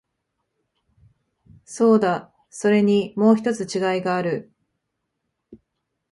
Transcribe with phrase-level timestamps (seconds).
[1.63, 4.51] そうだ、それにもう一つ違いがある。